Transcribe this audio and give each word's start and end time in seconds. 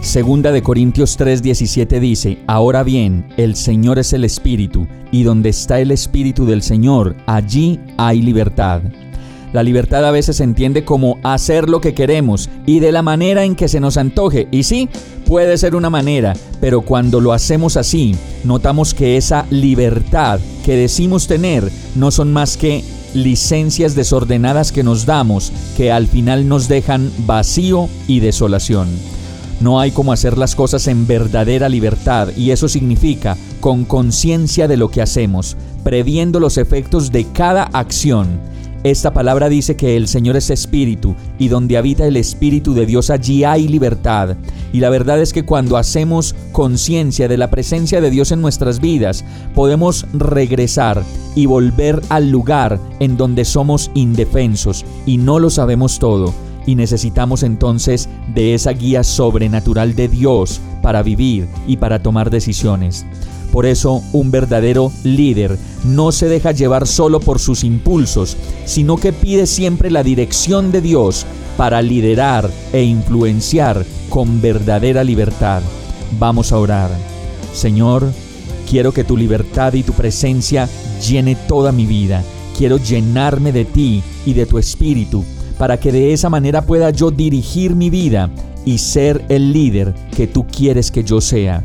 Segunda 0.00 0.52
de 0.52 0.62
Corintios 0.62 1.18
3:17 1.18 1.98
dice, 1.98 2.38
Ahora 2.46 2.84
bien, 2.84 3.26
el 3.36 3.56
Señor 3.56 3.98
es 3.98 4.12
el 4.12 4.24
Espíritu, 4.24 4.86
y 5.10 5.24
donde 5.24 5.48
está 5.48 5.80
el 5.80 5.90
Espíritu 5.90 6.46
del 6.46 6.62
Señor, 6.62 7.16
allí 7.26 7.80
hay 7.96 8.22
libertad. 8.22 8.80
La 9.52 9.62
libertad 9.62 10.04
a 10.04 10.10
veces 10.10 10.36
se 10.36 10.44
entiende 10.44 10.84
como 10.84 11.18
hacer 11.24 11.68
lo 11.68 11.80
que 11.80 11.94
queremos 11.94 12.48
y 12.64 12.80
de 12.80 12.92
la 12.92 13.02
manera 13.02 13.44
en 13.44 13.56
que 13.56 13.66
se 13.66 13.80
nos 13.80 13.96
antoje. 13.96 14.46
Y 14.50 14.62
sí, 14.62 14.88
puede 15.26 15.58
ser 15.58 15.74
una 15.74 15.90
manera, 15.90 16.34
pero 16.60 16.82
cuando 16.82 17.20
lo 17.20 17.32
hacemos 17.32 17.76
así, 17.76 18.14
notamos 18.44 18.94
que 18.94 19.16
esa 19.16 19.46
libertad 19.50 20.38
que 20.64 20.76
decimos 20.76 21.26
tener 21.26 21.70
no 21.96 22.10
son 22.10 22.32
más 22.32 22.56
que 22.56 22.84
licencias 23.14 23.94
desordenadas 23.94 24.70
que 24.70 24.84
nos 24.84 25.06
damos, 25.06 25.50
que 25.76 25.90
al 25.90 26.06
final 26.06 26.46
nos 26.46 26.68
dejan 26.68 27.10
vacío 27.26 27.88
y 28.06 28.20
desolación. 28.20 28.88
No 29.60 29.80
hay 29.80 29.90
como 29.90 30.12
hacer 30.12 30.38
las 30.38 30.54
cosas 30.54 30.86
en 30.86 31.06
verdadera 31.06 31.68
libertad 31.68 32.28
y 32.36 32.52
eso 32.52 32.68
significa 32.68 33.36
con 33.60 33.84
conciencia 33.84 34.68
de 34.68 34.76
lo 34.76 34.88
que 34.90 35.02
hacemos, 35.02 35.56
previendo 35.82 36.38
los 36.38 36.58
efectos 36.58 37.10
de 37.10 37.24
cada 37.24 37.64
acción. 37.64 38.40
Esta 38.84 39.12
palabra 39.12 39.48
dice 39.48 39.74
que 39.74 39.96
el 39.96 40.06
Señor 40.06 40.36
es 40.36 40.50
espíritu 40.50 41.16
y 41.36 41.48
donde 41.48 41.76
habita 41.76 42.06
el 42.06 42.16
espíritu 42.16 42.74
de 42.74 42.86
Dios 42.86 43.10
allí 43.10 43.42
hay 43.42 43.66
libertad. 43.66 44.36
Y 44.72 44.78
la 44.78 44.90
verdad 44.90 45.20
es 45.20 45.32
que 45.32 45.44
cuando 45.44 45.76
hacemos 45.76 46.36
conciencia 46.52 47.26
de 47.26 47.36
la 47.36 47.50
presencia 47.50 48.00
de 48.00 48.10
Dios 48.10 48.30
en 48.30 48.40
nuestras 48.40 48.80
vidas, 48.80 49.24
podemos 49.56 50.06
regresar 50.12 51.02
y 51.34 51.46
volver 51.46 52.00
al 52.08 52.30
lugar 52.30 52.78
en 53.00 53.16
donde 53.16 53.44
somos 53.44 53.90
indefensos 53.94 54.84
y 55.06 55.16
no 55.16 55.40
lo 55.40 55.50
sabemos 55.50 55.98
todo 55.98 56.32
y 56.68 56.74
necesitamos 56.74 57.44
entonces 57.44 58.10
de 58.34 58.52
esa 58.52 58.72
guía 58.72 59.02
sobrenatural 59.02 59.94
de 59.94 60.06
Dios 60.06 60.60
para 60.82 61.02
vivir 61.02 61.48
y 61.66 61.78
para 61.78 62.02
tomar 62.02 62.28
decisiones. 62.28 63.06
Por 63.50 63.64
eso 63.64 64.02
un 64.12 64.30
verdadero 64.30 64.92
líder 65.02 65.56
no 65.86 66.12
se 66.12 66.28
deja 66.28 66.52
llevar 66.52 66.86
solo 66.86 67.20
por 67.20 67.38
sus 67.38 67.64
impulsos, 67.64 68.36
sino 68.66 68.98
que 68.98 69.14
pide 69.14 69.46
siempre 69.46 69.90
la 69.90 70.02
dirección 70.02 70.70
de 70.70 70.82
Dios 70.82 71.24
para 71.56 71.80
liderar 71.80 72.50
e 72.74 72.82
influenciar 72.82 73.86
con 74.10 74.42
verdadera 74.42 75.02
libertad. 75.04 75.62
Vamos 76.18 76.52
a 76.52 76.58
orar. 76.58 76.90
Señor, 77.54 78.12
quiero 78.68 78.92
que 78.92 79.04
tu 79.04 79.16
libertad 79.16 79.72
y 79.72 79.82
tu 79.82 79.94
presencia 79.94 80.68
llene 81.00 81.34
toda 81.34 81.72
mi 81.72 81.86
vida. 81.86 82.22
Quiero 82.58 82.76
llenarme 82.76 83.52
de 83.52 83.64
ti 83.64 84.02
y 84.26 84.34
de 84.34 84.44
tu 84.44 84.58
espíritu 84.58 85.24
para 85.58 85.78
que 85.78 85.92
de 85.92 86.12
esa 86.12 86.30
manera 86.30 86.62
pueda 86.62 86.90
yo 86.90 87.10
dirigir 87.10 87.74
mi 87.74 87.90
vida 87.90 88.30
y 88.64 88.78
ser 88.78 89.24
el 89.28 89.52
líder 89.52 89.94
que 90.16 90.26
tú 90.26 90.46
quieres 90.46 90.90
que 90.90 91.04
yo 91.04 91.20
sea. 91.20 91.64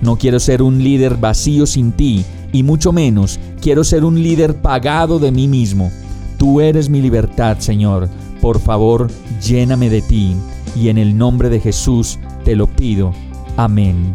No 0.00 0.16
quiero 0.16 0.38
ser 0.38 0.62
un 0.62 0.82
líder 0.82 1.16
vacío 1.16 1.66
sin 1.66 1.92
ti, 1.92 2.24
y 2.52 2.62
mucho 2.62 2.92
menos 2.92 3.38
quiero 3.60 3.84
ser 3.84 4.04
un 4.04 4.22
líder 4.22 4.56
pagado 4.56 5.18
de 5.18 5.30
mí 5.30 5.48
mismo. 5.48 5.90
Tú 6.38 6.60
eres 6.60 6.88
mi 6.88 7.00
libertad, 7.00 7.58
Señor. 7.58 8.08
Por 8.40 8.60
favor, 8.60 9.08
lléname 9.42 9.90
de 9.90 10.02
ti, 10.02 10.34
y 10.74 10.88
en 10.88 10.98
el 10.98 11.16
nombre 11.16 11.48
de 11.50 11.60
Jesús 11.60 12.18
te 12.44 12.56
lo 12.56 12.66
pido. 12.66 13.12
Amén. 13.56 14.14